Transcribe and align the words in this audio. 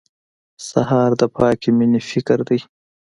سهار 0.69 1.11
د 1.19 1.23
پاکې 1.35 1.69
مېنې 1.77 2.01
فکر 2.09 2.39
دی. 2.47 2.59